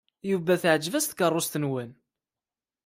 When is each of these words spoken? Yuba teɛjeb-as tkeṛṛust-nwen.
Yuba 0.29 0.61
teɛjeb-as 0.61 1.05
tkeṛṛust-nwen. 1.07 1.91